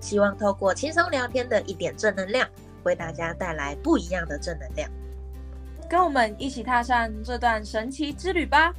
[0.00, 2.48] 希望透过轻松聊天的一点正能量，
[2.84, 4.90] 为大家带来不一样的正能量。
[5.88, 8.72] 跟我们一起踏上这段神奇之旅吧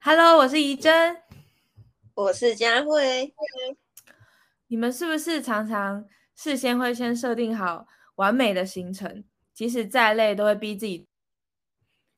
[0.00, 1.16] ！Hello，我是怡珍，
[2.14, 3.34] 我是佳慧。
[4.66, 7.86] 你们是不是常常事先会先设定好
[8.16, 9.22] 完美的行程，
[9.52, 11.06] 即使再累都会逼自己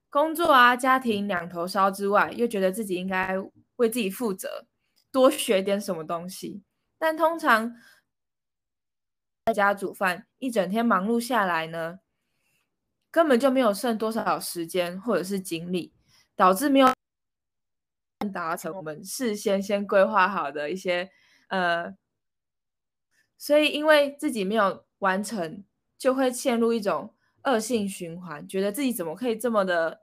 [0.08, 3.36] 工作啊、家庭两头烧之外，又觉得自己应该
[3.76, 4.66] 为自己负责，
[5.10, 6.62] 多学点什么东西？
[6.98, 7.76] 但通常。
[9.46, 12.00] 在家煮饭，一整天忙碌下来呢，
[13.10, 15.92] 根本就没有剩多少时间或者是精力，
[16.34, 16.90] 导致没有
[18.32, 21.10] 达成我们事先先规划好的一些
[21.48, 21.94] 呃，
[23.36, 25.62] 所以因为自己没有完成，
[25.98, 30.00] 就会陷入一种恶性循环，觉得自己怎么可以这么的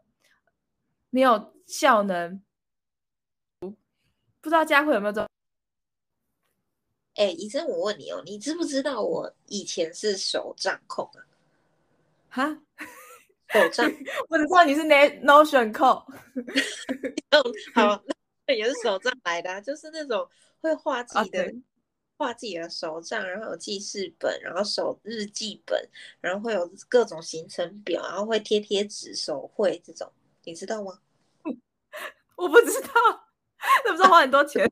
[1.09, 2.43] 没有效能？
[4.41, 5.27] 不知道佳慧有没有这种？
[7.15, 11.19] 哎，医生，我问你哦，你知不知道我以前是手账控啊？
[12.29, 12.61] 哈，
[13.49, 13.85] 手账，
[14.29, 15.87] 我只知道你是 Notion 控。
[17.75, 18.01] 好，
[18.47, 20.27] 那也是手账来的，就是那种
[20.61, 21.53] 会画自己的、
[22.17, 25.89] 画自己的手账，然后有记事本，然后手日记本，
[26.21, 30.09] 然后会有各种行程表，然后会贴贴纸、手绘这种，
[30.45, 30.99] 你知道吗？
[32.37, 32.89] 我不知道。
[33.85, 34.69] 那不是花很多钱？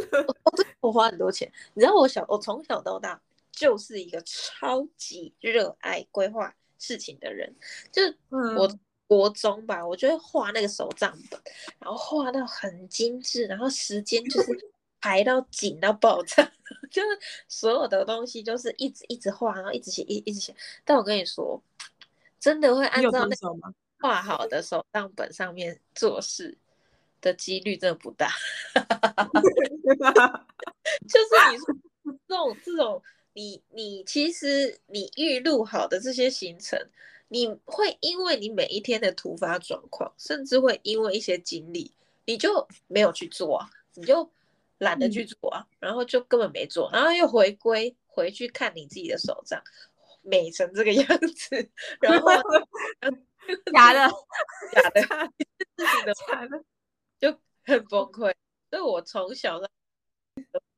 [0.80, 1.50] 我花很多钱。
[1.74, 3.20] 你知道我小，我从小到大
[3.50, 7.54] 就是一个超级热爱规划事情的人。
[7.90, 11.40] 就是我国中吧，我就会画那个手账本，
[11.78, 14.70] 然后画到很精致，然后时间就是
[15.00, 16.52] 排到紧到爆炸，
[16.90, 17.08] 就是
[17.48, 20.54] 所有的东西就是一直一直画，然后一直写，一一直写。
[20.84, 21.62] 但我跟你说，
[22.38, 23.36] 真的会按照那
[24.00, 26.56] 画好的手账本上面做事。
[27.20, 28.30] 的几率真的不大
[31.08, 31.66] 就是你说
[32.26, 33.02] 这种这种，
[33.32, 36.78] 你你其实你预录好的这些行程，
[37.28, 41.92] 你会因为你每一天的突发状况，甚至会因为一些经历，
[42.24, 44.30] 你就没有去做啊，你就
[44.78, 49.62] 懒得去做啊，然后就根本没做，然后又回归回去看你自己的手账，
[50.22, 52.30] 美成这个 样子，然后
[53.72, 54.10] 假的
[54.72, 55.02] 假的
[56.14, 56.64] 假的。
[57.68, 58.34] 很崩溃，
[58.70, 59.68] 所以我从小都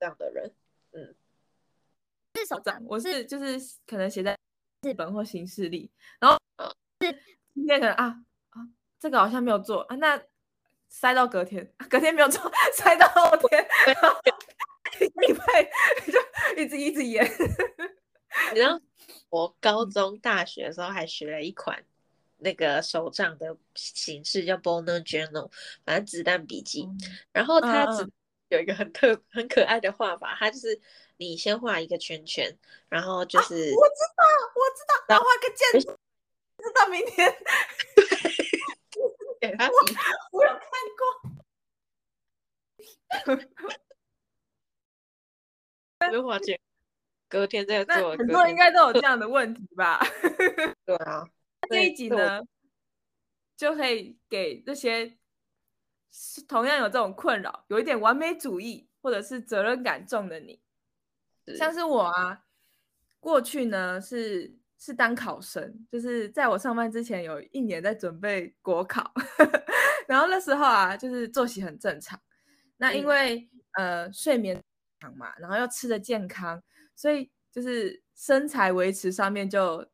[0.01, 0.53] 这样的人，
[0.91, 1.15] 嗯，
[2.35, 3.57] 是手账，我是就是
[3.87, 4.37] 可能写在
[4.83, 6.37] 日本或行事历，然后
[7.01, 7.13] 是
[7.55, 8.07] 今天可能啊
[8.51, 8.67] 啊，
[8.99, 10.21] 这个好像没有做啊，那
[10.89, 12.43] 塞到隔天，隔天没有做，
[12.75, 13.65] 塞到后天，
[14.99, 15.71] 礼拜
[16.11, 17.25] 就一直一直演。
[18.51, 18.81] 你知道
[19.29, 21.85] 我高中、大学的时候还学了一款。
[22.41, 25.51] 那个手账的形式叫 Boner Journal，
[25.85, 26.89] 反正子弹笔记。
[27.33, 28.11] 然后它只
[28.49, 30.81] 有一个很特很可爱的画法，它就是
[31.17, 32.57] 你先画一个圈圈，
[32.89, 34.25] 然后就是我知道
[34.55, 37.37] 我知道，然后画个箭，直到明天。
[39.41, 39.71] 给他，
[40.33, 40.61] 我有看
[40.99, 41.31] 过。
[46.11, 46.61] 没画箭，
[47.27, 48.15] 隔天再做。
[48.17, 49.99] 很多人应该都有这样的问题吧？
[50.85, 51.27] 对啊。
[51.71, 52.41] 这一集呢，
[53.57, 55.17] 就可以给这些
[56.49, 60.61] 同样有这种困扰、有一点完美主义或者是责任感重的你，
[61.57, 62.45] 像是我啊，
[63.21, 69.13] 过去呢是是当考生，就是在我上班之前有一年在准备国考，
[70.09, 72.21] 然后那时候啊，就是作息很正常，
[72.79, 74.61] 那因为呃睡眠
[74.99, 76.61] 长嘛，然后又吃的健康，
[76.97, 79.87] 所以就是身材维持上面就。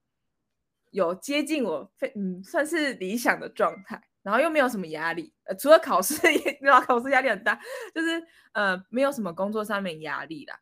[0.96, 6.80] 有接近我非嗯算是理想的状态，然后又没有什么压力，呃，除了考试， 对吧？
[6.80, 7.60] 考试压力很大，
[7.94, 10.58] 就是呃没有什么工作上面压力啦。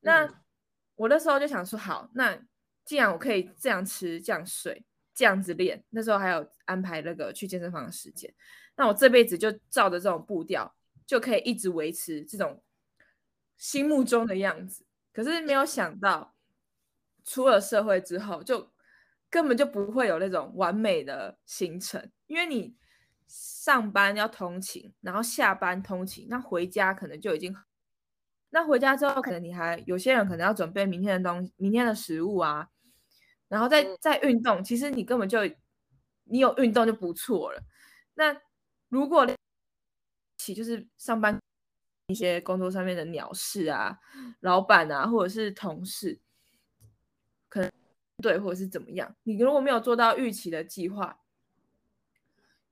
[0.00, 0.28] 那
[0.96, 2.36] 我那时候就想说，好，那
[2.84, 4.84] 既然我可以这样吃、这样睡、
[5.14, 8.34] 这样子练，那时候还有安排那个去健身房的时间，
[8.74, 10.74] 那我这辈子就照着这种步调，
[11.06, 12.60] 就可以一直维持这种
[13.56, 14.84] 心目中的样子。
[15.12, 16.34] 可是没有想到，
[17.24, 18.73] 出了社会之后就。
[19.34, 22.76] 根本就不会有那种完美的行程，因为你
[23.26, 27.52] 上班要通勤，然后下班通勤，那回家可能就已经，
[28.50, 32.68] 那回家之后可能你还有些人可能要准备明天的东西明天的食物啊，
[33.48, 35.40] 然后再再运动，其实你根本就
[36.26, 37.60] 你有运动就不错了。
[38.14, 38.40] 那
[38.88, 39.26] 如果
[40.38, 41.36] 起就是上班
[42.06, 43.98] 一些工作上面的鸟事啊，
[44.38, 46.20] 老板啊，或者是同事，
[47.48, 47.72] 可能
[48.22, 51.18] 对或者是怎么样，你如果没有做到预期的计划。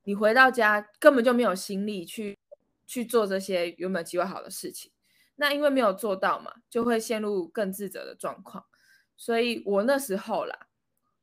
[0.05, 2.37] 你回到家根本就没有心力去
[2.85, 4.91] 去做这些原本计划好的事情，
[5.37, 8.65] 那因为没有做到嘛，就会陷入更自责的状况。
[9.15, 10.67] 所以我那时候啦，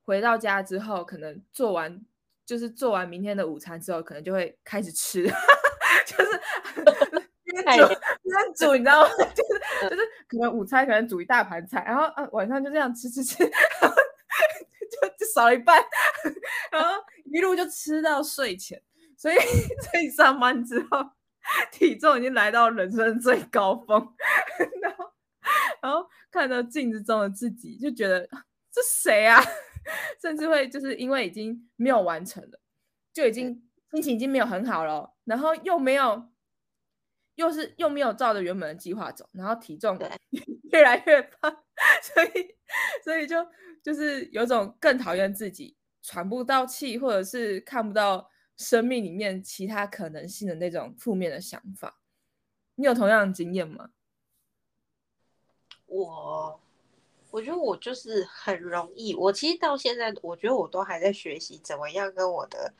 [0.02, 2.00] 回到家之后，可能做完
[2.46, 5.24] 就是做完明天的午餐之后，可能就会开始吃，
[6.06, 6.40] 就是
[7.44, 9.08] 边煮边煮，你知道吗？
[9.36, 13.44] 就是就是可能午餐可能煮一大盘菜，然后呃晚上就这样吃吃吃，
[15.34, 15.82] 少一半，
[16.72, 17.02] 然后。
[17.32, 18.82] 一路就吃到睡前，
[19.16, 20.98] 所以所以上班之后
[21.70, 24.14] 体重已经来到人生最高峰，
[24.82, 25.12] 然后
[25.80, 28.28] 然后看到镜子中的自己就觉得
[28.72, 29.40] 这谁啊？
[30.20, 32.58] 甚至会就是因为已经没有完成了，
[33.12, 33.62] 就已经
[33.92, 36.28] 心情已经没有很好了，然后又没有
[37.36, 39.96] 又是又没有照着原本的计划走，然后体重
[40.72, 41.62] 越来越胖，
[42.02, 42.56] 所以
[43.02, 43.36] 所以就
[43.82, 45.76] 就是有种更讨厌自己。
[46.02, 52.00] 喘不到气，或者是看不到生命里面其他可能性的那种负面的想法，
[52.76, 53.90] 你有同样的经验吗？
[55.84, 56.58] 我，
[57.30, 59.14] 我觉得我就是很容易。
[59.14, 62.72] 我其实到现在，我觉得我都还在学习怎么样跟我的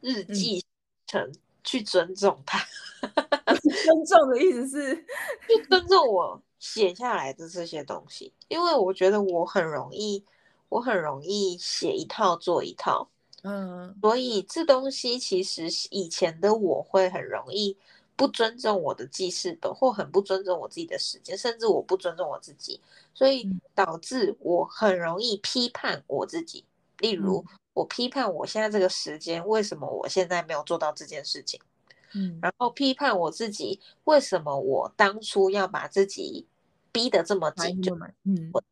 [0.00, 0.64] 日记
[1.06, 2.58] 成去尊重它。
[3.84, 4.96] 尊重的意思是，
[5.48, 10.24] 就尊重我写下来的这些东西，因为我觉得我很容易。
[10.70, 13.08] 我很容易写一套做一套，
[13.44, 17.76] 嗯，所以这东西其实以前的我会很容易
[18.16, 22.80] 不尊重我的记事本，或很不尊重我自己的时间，甚至我不尊重我自己，
[23.14, 26.64] 所以导致我很容易批判我自己。
[26.98, 31.60] 例如，我批判我现在这个时间为什么我现在没有做到这件事情，
[32.14, 36.46] 嗯，然后批判我自己为什么我当初要把自己
[36.94, 37.92] 逼得这么紧，就
[38.22, 38.50] 嗯。
[38.52, 38.62] 我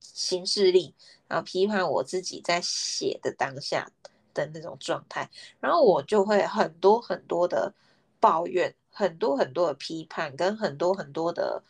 [0.00, 0.94] 行事力，
[1.26, 3.90] 然后批判我自己在写的当下
[4.34, 7.72] 的那种状态，然后我就会很多很多的
[8.20, 11.62] 抱怨，很多很多的批判，跟很多很多的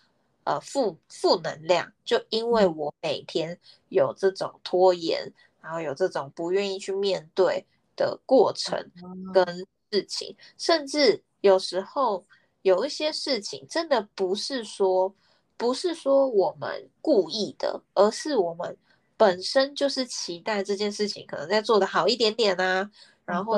[0.45, 3.57] 呃负负能量，就因为我每天
[3.91, 7.65] 有这种拖延，然后有这种不愿意去面对
[7.95, 8.91] 的过程
[9.33, 9.47] 跟
[9.93, 12.25] 事情，甚至有时候
[12.63, 15.15] 有一些事情真的不是说。
[15.59, 18.79] 不是说我们故意的，而是我们
[19.17, 22.89] 本身就是期待这件事情可能再做的好一点点啊，
[23.25, 23.57] 然后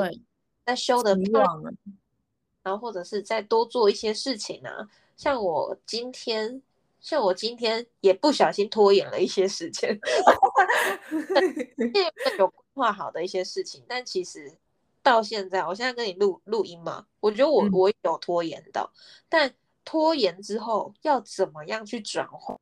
[0.65, 1.77] 再修的漂亮，
[2.63, 4.89] 然后或者是再多做一些事情啊。
[5.15, 6.59] 像我今天，
[6.99, 9.99] 像我今天也不小心拖延了一些时间，
[12.39, 14.51] 有规划好的一些事情，但其实
[15.03, 18.91] 到现在，我现在跟你录录音嘛，我觉得我我有拖延到，
[19.29, 19.53] 但。
[19.83, 22.57] 拖延之后要怎么样去转化？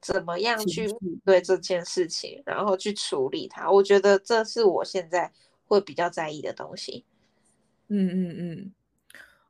[0.00, 0.88] 怎么样去
[1.24, 3.68] 对这件事情，然后去处理它？
[3.70, 5.32] 我觉得这是我现在
[5.64, 7.04] 会比较在意的东西。
[7.88, 8.74] 嗯嗯嗯，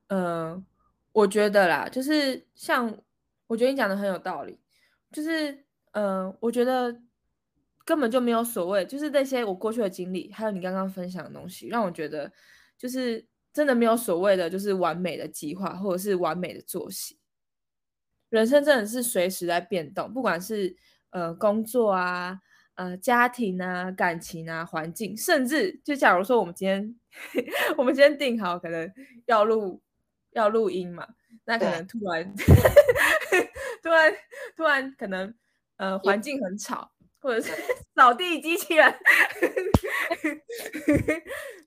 [0.08, 0.64] 呃，
[1.12, 2.96] 我觉得啦，就是像
[3.46, 4.58] 我觉得你讲的很有道理，
[5.12, 7.02] 就是呃，我觉得
[7.84, 12.32] 根本就没有所谓，就是那些我过去的经历，还有你刚刚分享的东西，让我觉得
[12.78, 13.26] 就是。
[13.56, 17.18] 真的没有所谓的，就是完美的计划或者是完美的作息。
[18.28, 20.76] 人生真的是随时在变动，不管是
[21.08, 22.38] 呃工作啊、
[22.74, 26.94] 呃家庭啊、感情啊、环境，甚至就假如说我们今天
[27.78, 28.92] 我们今天定好可能
[29.24, 29.80] 要录
[30.32, 31.08] 要录音嘛，
[31.46, 32.34] 那可能突然
[33.82, 34.14] 突然
[34.54, 35.34] 突然可能
[35.76, 37.50] 呃环境很吵，或者是
[37.96, 38.94] 扫地机器人，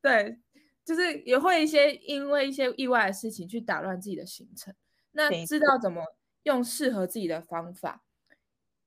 [0.04, 0.38] 对。
[0.90, 4.74] 就是也会一些因为一些意外的事情去打乱自己的行程，
[5.12, 6.04] 那知道怎么
[6.46, 8.04] 用适合自己的方法，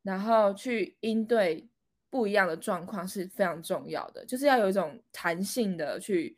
[0.02, 1.68] 然后去应对
[2.10, 4.26] 不一样的状况是非常重要的。
[4.26, 6.36] 就是要有一种弹性的去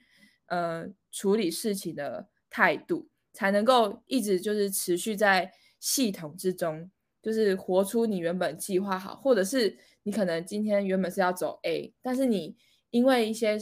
[0.48, 6.90] 呃处理事情的态度，才能够一直就是持续在系统之中，
[7.22, 12.54] 就是活出你原本计划好，或者是你可能今天原本是要走 A，但是你
[12.90, 13.58] 因为一些。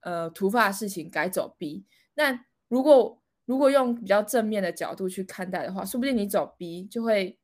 [0.00, 7.38] 呃，突发的事情改走 B，那如果如果用比较正面的角度去看待的话，说不定你走 B 就会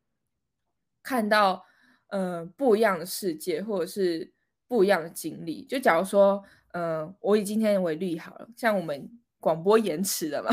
[1.03, 1.65] 看到
[2.09, 4.33] 呃不一样的世界，或者是
[4.69, 5.65] 不一样的经历。
[5.65, 6.43] 就假如说
[6.73, 10.51] 呃，我以今天为例好了，像我们广播延迟了嘛，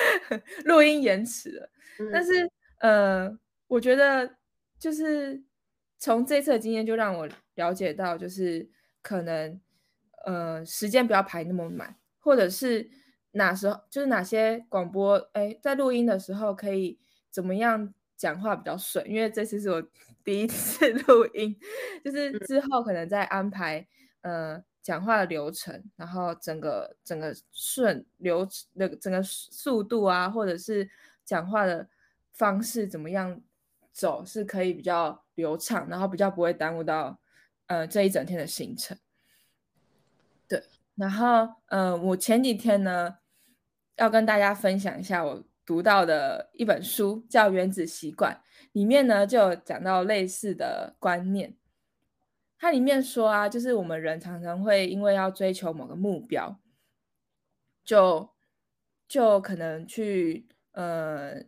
[0.64, 1.70] 录音延迟了，
[2.12, 4.36] 但是呃，我觉得
[4.78, 5.42] 就是
[5.98, 8.68] 从这次的经验就让我了解到，就是
[9.00, 9.60] 可能
[10.24, 12.90] 呃时间不要排那么满，或者是
[13.32, 16.98] 哪时候就是哪些广播哎在录音的时候可以
[17.30, 19.82] 怎么样讲话比较顺，因为这次是我
[20.24, 21.56] 第一次录音，
[22.04, 23.86] 就是之后可能再安排
[24.22, 24.62] 呃。
[24.82, 30.90] 讲话的流程，然后整个整个顺流那个整个速度啊，或者是
[31.24, 31.88] 讲话的
[32.32, 33.40] 方式怎么样
[33.92, 37.20] 走，是可以比较流畅，然后比较不会耽误到
[37.68, 38.98] 呃这一整天的行程。
[40.52, 40.62] 对，
[40.96, 43.16] 然后呃，我前几天呢
[43.96, 48.34] 要跟大家分享一下我读到的一本书，叫《原子习惯》，
[48.72, 51.56] 里面呢就有讲到类似的观念。
[52.58, 56.60] 它里面说啊，就是我们人常常会因为要追求某个目标，
[57.82, 58.28] 就
[59.08, 61.42] 就可能去呃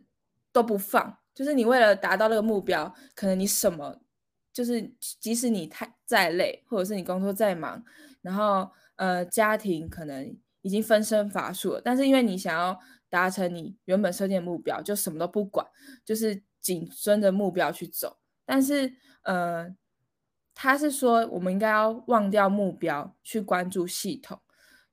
[0.51, 1.19] 都不放。
[1.35, 4.01] 就是你为了达到那个目标，可能你什么，
[4.51, 4.81] 就是
[5.19, 7.83] 即使你太再累，或者是你工作再忙，
[8.21, 15.65] 然后呃家庭可能已经分身乏术了，但是因为你想要达成你原本设定的目标，就什么都不管，
[16.03, 18.17] 就是紧遵着目标去走。
[18.45, 19.75] 但是呃。
[20.57, 24.39] 他是说，我们应该要忘掉目标，去关注系统。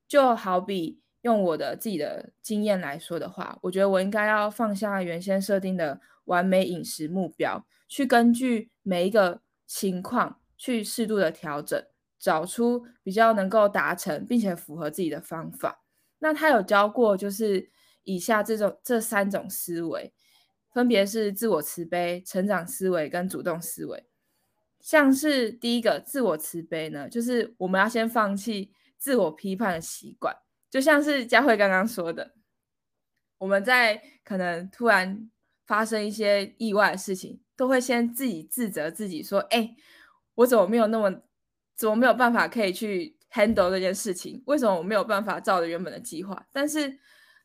[0.08, 11.80] 就好比用我的自己的经验来说的话，我觉得我应该要放下原先设定的完美饮食目标，去根据每一个情况去适度的调整，
[12.22, 15.82] 找出比较能够达成并且符合自己的方法。
[16.20, 17.68] 那他有教过，就是
[18.04, 20.14] 以下这种这三种思维，
[20.70, 24.06] 分别是自我慈悲、成长思维跟主动思维。
[24.78, 30.36] 像是第一个自我慈悲呢，就是我们要先放弃自我批判的习惯，
[30.70, 32.34] 就像是佳慧刚刚说的，
[33.38, 35.28] 我们在可能突然
[35.66, 39.74] 发生一些意外的事情，都会先自己自责自己，说：“哎，
[40.36, 41.22] 我怎么没有那么，
[41.74, 44.42] 怎么没有办法可以去 handle 这件事情？
[44.46, 46.46] 为什么我没有办法照着原本的计划？
[46.52, 46.98] 但是，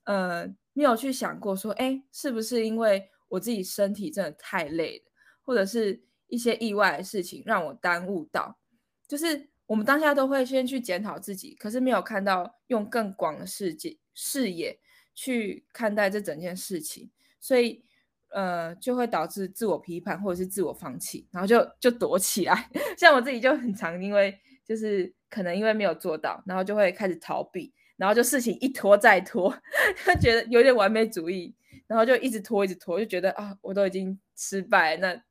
[0.03, 5.11] 呃，没有去想过说，哎，是不是因为我自己身体真的太累了，
[5.43, 8.59] 或者是？”一些意外的事情让我耽误到，
[9.07, 14.77] 就是我们当下都会先去检讨自己，可是没有看到用更广的世界视野
[15.15, 17.85] 去看待这整件事情，所以
[18.31, 22.69] 呃就会导致自我批判或者是自我放弃，然后就就躲起来。
[22.97, 29.49] 像我自己就很常因为就是可能因为没有做到，然后就会开始逃避，然后就事情一拖再拖，
[30.05, 31.55] 就觉得有点完美主义，
[31.87, 35.23] 然后就一直拖一直拖，就觉得啊我都已经失败那。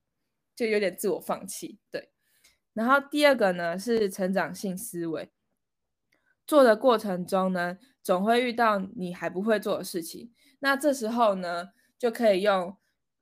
[0.56, 2.08] 就有点自我放弃，对。
[2.72, 5.30] 然后第二个呢是成长性思维，
[6.46, 12.74] 做的过程中呢，总会遇到你还不会做的事情，那这时候呢，就可以用，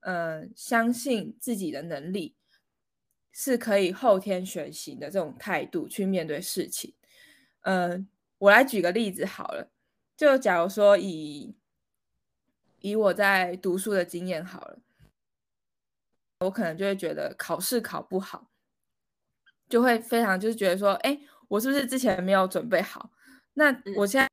[0.05, 2.35] 嗯，相信自己的能力
[3.33, 6.95] 是可以后天学习的这种态度去面对事情。
[7.63, 8.09] 嗯，
[8.39, 9.71] 我来举个例子好了，
[10.17, 11.55] 就假如说以
[12.81, 14.79] 以我在读书的经验好了。
[16.41, 18.51] 我可能就会觉得考试考不好，
[19.67, 21.19] 就会非常就是觉得说，哎，
[21.49, 23.11] 我是不是之前没有准备好？
[23.55, 24.29] 那我现在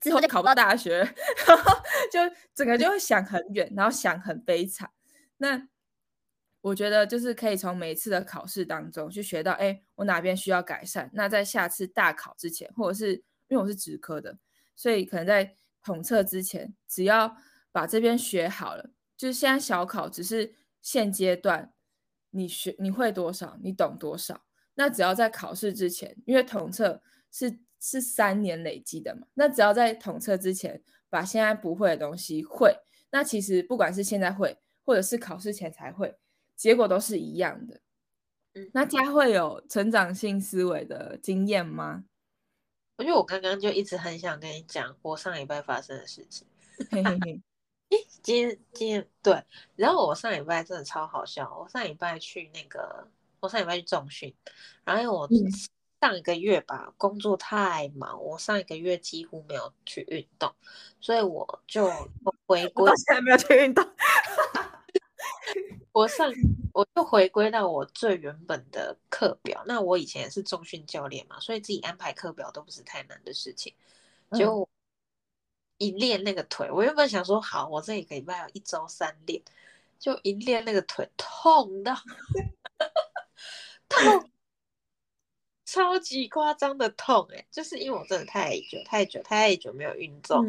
[0.00, 0.98] 之后就考不到大学，
[1.46, 1.72] 然后
[2.12, 2.20] 就
[2.54, 4.90] 整个就会想很远，然后想很悲惨。
[5.38, 5.68] 那
[6.60, 11.08] 我觉得就是可以从每一次的考试当中去学到，哎，我哪边需要改善？
[11.12, 13.14] 那在下次大考之前，或者是
[13.48, 14.38] 因为我是职科的，
[14.74, 17.36] 所以可能在统测之前，只要
[17.70, 18.90] 把这边学好了。
[19.16, 21.72] 就是现在小考只是现阶段，
[22.30, 24.44] 你学你会多少，你懂多少。
[24.74, 32.76] 那只要在考试之前，因为统测是是三年累积的嘛，那只要在统测之前把现在不会的东西会，
[33.10, 36.16] 那其实不管是现在会，或者是考试前才会，
[36.56, 37.80] 结果都是一样的。
[38.54, 42.04] 嗯，那佳慧有成长性思维的经验吗？
[42.98, 46.46] 因为我刚刚就一直很想跟你讲我上礼拜发生的事情。
[46.90, 47.40] 嘿嘿
[48.22, 49.42] 今天今天对，
[49.76, 51.56] 然后我上礼拜真的超好笑。
[51.58, 53.08] 我上礼拜去那个，
[53.40, 54.34] 我上礼拜去重训，
[54.84, 55.28] 然后我
[56.00, 60.54] 上一个月吧，工作太忙，我上一个月几乎没有去运动，
[61.00, 61.90] 所以我就
[62.46, 63.84] 回归，到现在没有去运动。
[65.92, 66.32] 我上
[66.72, 69.62] 我就回归到我最原本的课表。
[69.66, 73.74] 那我以前也是中训教练嘛，所以自己安排课表都不是太难的事情，
[74.38, 74.68] 就。
[75.80, 79.40] 一练那个腿，我原本想说好，我这一个礼拜有一周三练，
[79.96, 81.94] 就一练那个腿痛到
[83.88, 84.28] 痛，
[85.70, 90.42] 超级夸张的痛哎，就是因为我真的太久太久太久没有运动，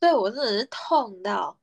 [0.00, 1.54] 所以我真的是痛到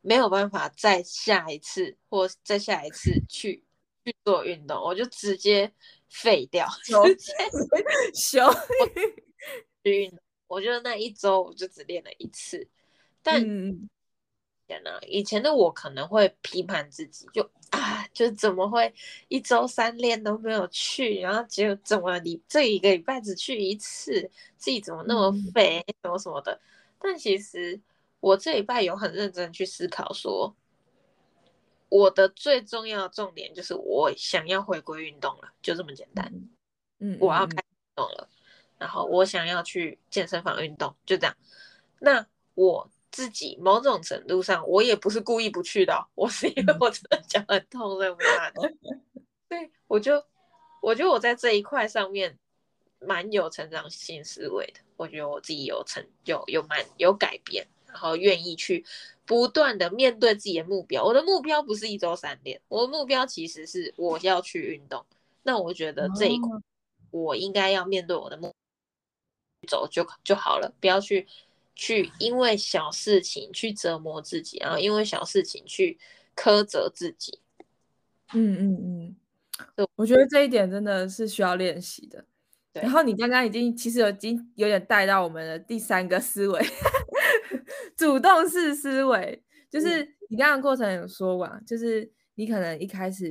[0.00, 3.62] 没有办法再下一次或再下一次去
[4.04, 5.72] 去做运动，我就直接
[6.08, 7.32] 废掉， 直接
[8.12, 8.40] 休
[9.84, 10.18] 运动。
[10.48, 12.68] 我觉得那一周我就只练了一次，
[13.22, 13.40] 但
[15.06, 18.92] 以前的我可能会批判自己，就啊，就怎么会
[19.28, 26.60] 一周三练都没有去，然后结果怎么你这一个礼拜只去一次，自己怎么那么肥，什么什么的。
[26.98, 27.80] 但其实
[28.20, 30.54] 我这礼拜有很认真去思考，说
[31.88, 36.32] 我的最重要的重点就是我想要回归运动了，就这么简单。
[37.00, 38.28] 嗯，我要开运动了，
[38.78, 41.36] 然后我想要去健身房运动，就这样。
[41.98, 42.90] 那我。
[43.14, 48.76] 自己某种程度上，我也不是故意不去的，我是因为我真的脚很痛，所以没办法去。
[49.48, 50.20] 对，我就
[50.82, 52.36] 我觉得我在这一块上面
[52.98, 54.80] 蛮有成长性思维的。
[54.96, 58.84] 我觉得我自己有成有有蛮有改变，然后愿意去
[59.24, 61.04] 不断的面对自己的目标。
[61.04, 65.06] 我的目标不是一周三练，我的目标其实是我要去运动。
[65.44, 66.50] 那我觉得这一块
[67.12, 68.52] 我应该要面对我的目
[69.68, 71.28] 走就就好了，不要去。
[71.74, 75.98] 去因为小事情去折磨自己，然后因为小事情去
[76.36, 77.40] 苛责自己。
[78.32, 79.16] 嗯嗯
[79.78, 82.24] 嗯，我觉得这一点真的是需要练习的。
[82.72, 86.60] 然后你刚刚已经其实已经有点带到我们的第三个思维，
[87.96, 93.30] 主动式思维，就是你刚刚过程有说过，就是你可能一开始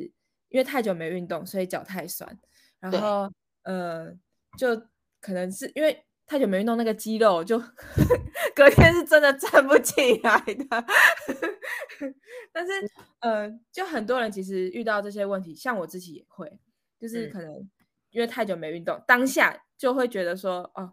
[0.49, 2.39] 因为太久没运动，所以脚太酸，
[2.79, 3.29] 然后
[3.63, 4.13] 呃，
[4.57, 4.75] 就
[5.21, 6.05] 可能是因为。
[6.33, 7.59] 太久没运动，那个肌肉就
[8.55, 10.65] 隔天是真的站不起来的。
[12.51, 12.71] 但是，
[13.19, 16.51] 呃，就很多人其实遇到这些问题，像我自己也会，
[16.99, 17.69] 就是可能
[18.09, 20.91] 因为太久没运动，当下就会觉得说，哦，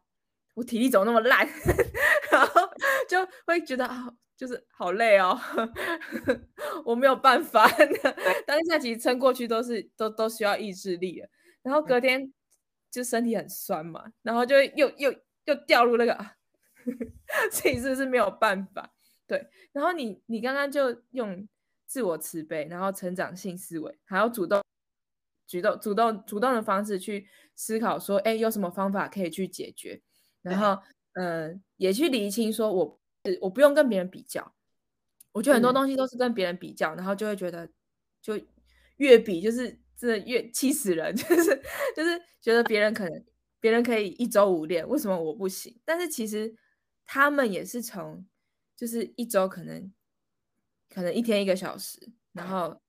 [0.53, 1.49] 我体力怎么那么烂，
[2.31, 2.61] 然后
[3.09, 5.41] 就会觉得啊，就是好累哦，
[6.85, 7.67] 我没有办法。
[8.47, 11.31] 当下其实撑过去都是都都需要意志力的，
[11.63, 12.31] 然后隔天。
[12.93, 15.15] 就身体很酸嘛，然后就又又
[15.51, 16.27] 又掉入那个，
[17.51, 18.93] 自己是不是没有办法？
[19.27, 21.47] 对，然后你你刚刚就用
[21.87, 24.63] 自我慈悲，然后成长性思维，还要主动、
[25.47, 30.01] 主动、主动、主动的方式去思考，说，哎，有什么方法可以去解决？
[30.43, 30.83] 然后，
[31.15, 33.01] 嗯，也去理清，说我
[33.41, 34.55] 我不用跟别人比较，
[35.33, 37.69] 我觉得很多东西都是跟别人比较，然后就会觉得
[38.23, 38.41] 就
[38.97, 39.79] 越比就是。
[40.01, 41.63] 真的越气死人， 就是
[41.95, 43.25] 就是觉得别人可能
[43.61, 45.79] 别人可以一周五练，为什么我不行？
[45.85, 46.57] 但是其实
[47.05, 48.27] 他们也是从
[48.75, 49.93] 就是一周可能
[50.89, 52.81] 可能一天一个小时，然后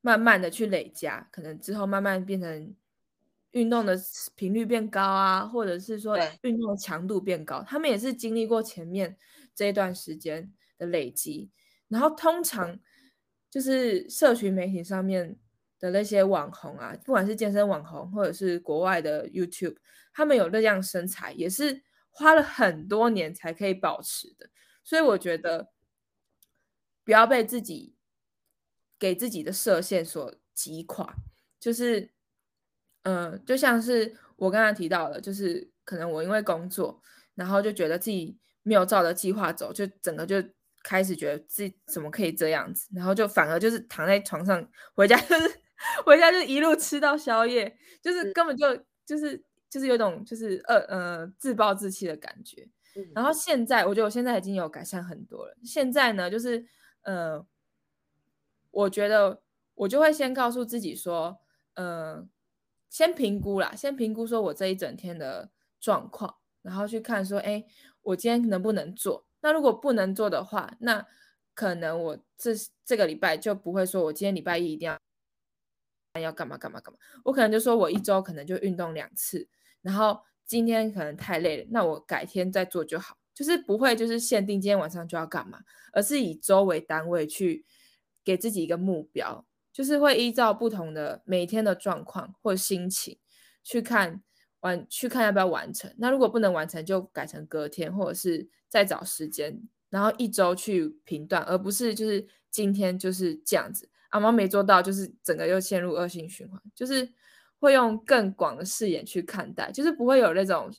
[0.00, 2.74] 慢慢的去累加，可能之后慢慢变成
[3.52, 3.96] 运动的
[4.34, 9.16] 频率变高啊，或者是说运动的强度变高，他们也是经历过前面
[9.54, 11.50] 这一段时间的累积，
[11.88, 12.80] 然后通常
[13.48, 15.38] 就是社群媒体上面。
[15.80, 19.76] 的那些网红啊，不管是健身网红，或者是国外的 YouTube，
[20.12, 24.50] 他们有那样身材，也是花了很多年才可以保持的。
[24.84, 25.70] 所以我觉得，
[27.02, 27.96] 不要被自己
[28.98, 31.14] 给自己的设限所击垮。
[31.58, 32.10] 就是，
[33.04, 37.00] 嗯，就像是我刚刚提到的，就是可能我因为工作，
[37.34, 40.36] 然后就觉得自己没有照着计划走，就整个就
[40.82, 45.59] 开始觉得自己怎么可以这样子，然后就反而就是躺在床上回家就是。
[46.04, 52.68] 回家就一路吃到宵夜，就是根本就就是就是有种就是呃呃自暴自弃的感觉。
[53.14, 55.56] 然后现在我觉得我现在已经有改善很多了。
[55.62, 56.66] 现在呢，就是
[57.02, 57.46] 呃，
[58.72, 59.40] 我觉得
[59.74, 61.38] 我就会先告诉自己说，
[61.74, 62.26] 呃，
[62.90, 67.64] 先评估啦，先评估说我这一整天的状况，然后去看说，哎，
[68.02, 69.24] 我今天能不能做？
[69.40, 71.06] 那如果不能做的话，那
[71.54, 72.50] 可能我这
[72.84, 74.99] 这个礼拜就不会说我今天礼拜一一定要。
[76.18, 76.98] 要干嘛干嘛干嘛？
[77.22, 79.46] 我可能就说我一周可能就运动两次，
[79.82, 83.16] 然后今天可能太累了，那我改天再做就好。
[83.32, 85.60] 就是不会就是限定今天晚上就要干嘛，
[85.92, 87.64] 而是以周为单位去
[88.24, 93.18] 给自己一个目标，就是会依照不同的每天的状况或心情
[93.62, 94.22] 去看
[94.60, 95.94] 完去看要不要完成。
[95.96, 103.88] 那如果不能完成，就改成隔天或者是再找时间，然后一周去评断，而不是就是今天就是这样子。
[104.10, 107.12] 阿妈没做到，就是整个又陷入恶性循环，就是
[107.58, 110.72] 会用更广的视野去看待，就是不会有那种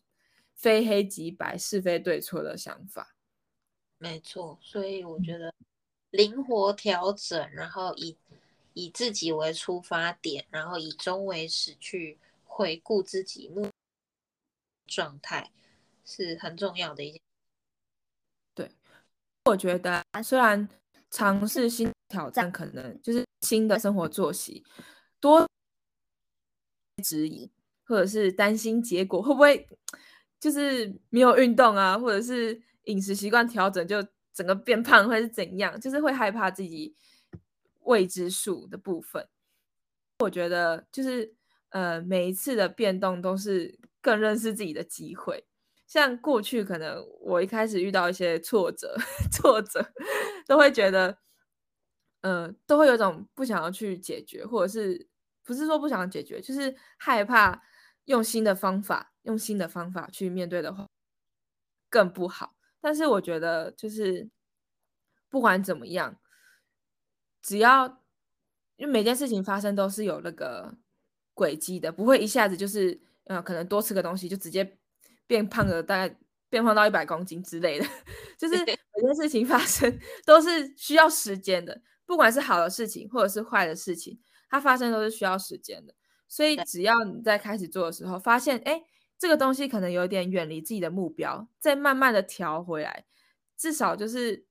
[0.56, 3.15] 非黑即白、是非对错的想法。
[3.98, 5.54] 没错，所以我觉得
[6.10, 8.17] 灵活调整，然后以
[8.74, 13.70] 以自己为出发点，然后以终为始去回顾自己目
[14.88, 15.52] 状态
[16.04, 17.22] 是很重要的一件。
[18.54, 18.72] 对，
[19.46, 20.67] 我觉得虽然
[21.12, 24.63] 尝试新挑战，可能就是新的生活作息
[25.19, 25.45] 多
[27.04, 27.52] 质疑，
[27.84, 29.67] 或者是担心结果会不会
[30.39, 34.02] 就是没有运动啊，或者是饮食习惯调整就
[34.34, 36.95] 整个变胖，或是怎样，就是会害怕自己
[37.82, 39.28] 未知数的部分。
[40.19, 41.36] 我觉得就是
[41.69, 45.45] 呃，每一次的变动都是更认识自己的机会。
[45.91, 48.95] 像过去可能我一开始遇到一些挫折，
[49.30, 49.86] 挫折
[50.47, 51.17] 都会觉得，
[52.21, 55.10] 呃，都会有种不想要去解决，或者是
[55.43, 57.62] 不是说不想解决，就是害怕
[58.06, 60.88] 用新的方法，用新的方法去面对的话
[61.89, 62.56] 更不好。
[62.80, 64.30] 但是我觉得就是
[65.27, 66.17] 不管怎么样，
[67.41, 67.99] 只要。
[68.77, 70.75] 因为每件事情发生都是有那个
[71.36, 74.80] 轨迹的，不会一下子就是呃，可能多吃个东西就直接
[75.32, 76.17] 变胖了，大概
[76.50, 77.86] 变胖到一百公斤之类的。
[78.38, 85.96] 就是 每件事情发生都是需要时间的，不管是好的事情或者是坏的事情，它发生都是需要时间的。
[86.28, 88.84] 所以只要你在开始做的时候发现，哎，
[89.17, 93.06] 这个东西可能有点远离自己的目标，再慢慢的调回来，
[93.56, 94.46] 至少就是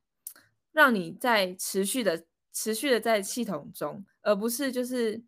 [0.72, 2.24] 让你在持续的。
[2.52, 5.22] 持续的在系统中，而不是就是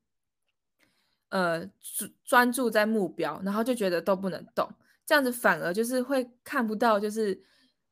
[1.29, 4.69] 呃专专注在目标，然后就觉得都不能动，
[5.13, 7.39] 这样子反而就是会看不到就是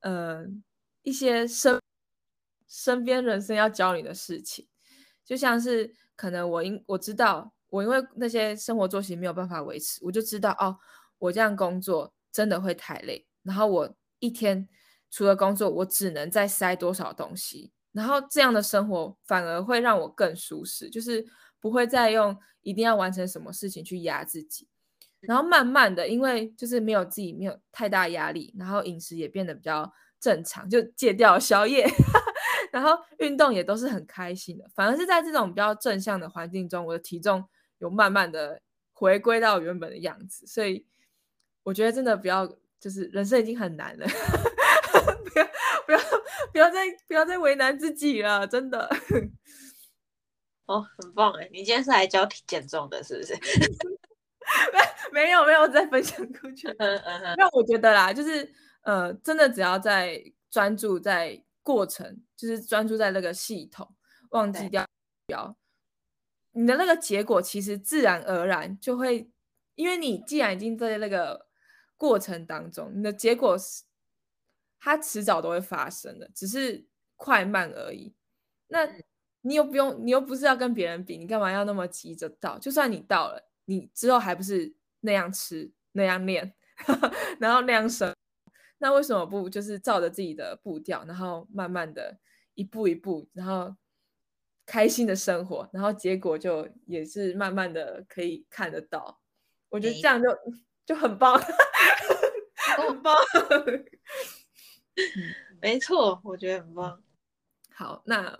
[0.01, 0.43] 呃
[1.03, 1.79] 一些身
[2.67, 4.67] 身边人生要教你的事情，
[5.23, 10.75] 就像是可能我因我知道我因为那些生活作息没有办法维持，我就知道哦，
[11.19, 14.67] 我这样工作真的会太累，然后我一天
[15.11, 17.71] 除了工作，我只能再塞多少东西。
[17.93, 21.23] 然后这样的生活反而会让我更舒适，就是
[21.61, 24.70] 不会再用一定要完成什么事情去压自己。
[25.23, 31.87] 然后慢慢的，因为就是没有自己没有太大压力，然后饮食也变得比较正常，就戒掉宵夜，
[32.73, 34.65] 然后运动也都是很开心的。
[34.75, 37.45] 反而是在这种比较正向的环境中，我的体重
[37.79, 38.61] 有慢慢的
[38.93, 40.47] 回归到原本的样子。
[40.47, 40.87] 所以
[41.63, 42.47] 我觉得真的不要，
[42.79, 44.07] 就是人生已经很难了。
[45.33, 45.47] 不要
[45.87, 45.99] 不要
[46.53, 48.89] 不要再不要再为难自己了，真的。
[50.67, 51.49] 哦，很棒哎！
[51.53, 53.35] 你今天是来教减重的，是不是？
[55.13, 56.69] 没 没有没有在分享过去。
[56.79, 57.35] 嗯嗯嗯。
[57.37, 63.95] 那我觉得啦，就是呃，真的只要在专注在过程，就是专注在那个系统，
[64.31, 64.87] 忘记掉
[65.27, 65.57] 标，
[66.53, 69.31] 你的那个结果其实自然而然就会，
[69.75, 71.47] 因为你既然已经在那个
[71.97, 73.83] 过程当中，你的结果是。
[74.83, 76.87] 它迟早都会发生的，只是
[77.17, 78.15] 快慢而已。
[78.69, 78.89] 那
[79.43, 82.59] 你又不用，你又不是要跟别人比，你干嘛要那么急着到？
[82.59, 86.53] 就算你到了，你之后还不是那样吃、那样练，
[87.39, 88.13] 然后那样生？
[88.79, 92.19] 那为什么不就是照着自己的步调，然后慢慢的
[92.55, 93.77] 一步一步，然后
[94.67, 99.21] 开心的生活，然后结果就也是慢慢的可以看得到。
[99.69, 100.29] 我觉得这样就
[100.85, 101.39] 就很棒，
[102.77, 103.15] 很棒。
[105.61, 107.01] 没错，我觉得很棒。
[107.73, 108.37] 好，那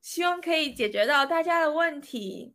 [0.00, 2.54] 希望可以解决到大家的问题。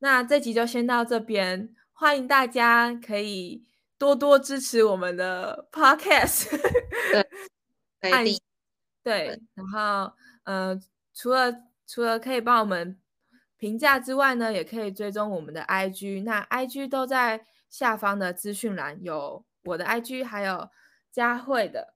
[0.00, 3.64] 那这集就先到这边，欢迎大家可以
[3.96, 6.50] 多多支持我们的 podcast。
[8.00, 8.40] 对，
[9.02, 10.12] 对，然后
[10.44, 10.80] 呃，
[11.14, 11.54] 除了
[11.86, 12.98] 除了可以帮我们
[13.58, 16.24] 评价之外呢，也可以追踪我们的 IG。
[16.24, 20.70] 那 IG 都在下方的资讯栏，有我的 IG，还有
[21.12, 21.94] 佳慧的。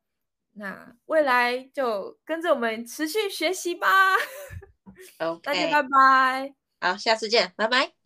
[0.52, 3.88] 那未来就跟着我们持续学习吧。
[5.18, 6.63] OK， 大家拜拜。
[6.84, 8.03] 好，下次见，拜拜。